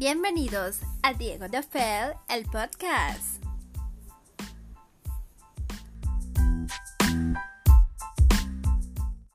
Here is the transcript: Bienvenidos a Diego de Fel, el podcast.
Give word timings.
Bienvenidos 0.00 0.78
a 1.02 1.12
Diego 1.12 1.46
de 1.48 1.62
Fel, 1.62 2.14
el 2.30 2.46
podcast. 2.46 3.44